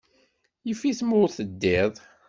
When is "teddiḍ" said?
1.37-1.93